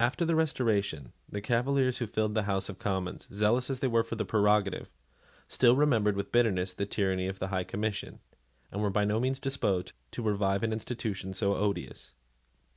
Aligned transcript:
After 0.00 0.24
the 0.24 0.34
Restoration, 0.34 1.12
the 1.28 1.40
Cavaliers 1.40 1.98
who 1.98 2.08
filled 2.08 2.34
the 2.34 2.42
House 2.50 2.68
of 2.68 2.80
Commons, 2.80 3.28
zealous 3.32 3.70
as 3.70 3.78
they 3.78 3.86
were 3.86 4.02
for 4.02 4.16
the 4.16 4.24
prerogative, 4.24 4.88
still 5.46 5.76
remembered 5.76 6.16
with 6.16 6.32
bitterness 6.32 6.74
the 6.74 6.84
tyranny 6.84 7.28
of 7.28 7.38
the 7.38 7.46
High 7.54 7.62
Commission, 7.62 8.18
and 8.72 8.82
were 8.82 8.90
by 8.90 9.04
no 9.04 9.20
means 9.20 9.38
disposed 9.38 9.92
to 10.10 10.22
revive 10.22 10.64
an 10.64 10.72
institution 10.72 11.32
so 11.32 11.54
odious. 11.54 12.12